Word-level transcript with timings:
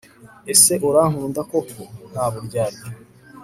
Ese 0.53 0.73
urankunda 0.89 1.41
koko 1.49 1.83
ntaburyarya 2.11 2.85